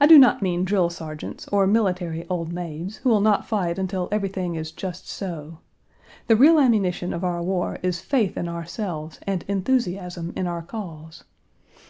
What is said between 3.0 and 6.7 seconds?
will not fight until everything is just so. The real